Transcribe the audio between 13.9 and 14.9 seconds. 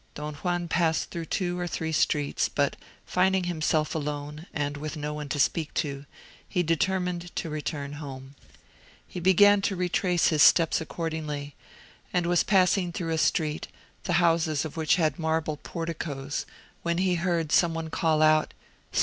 the houses of